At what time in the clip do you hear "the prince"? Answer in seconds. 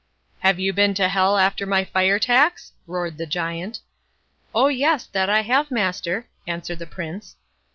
6.79-7.35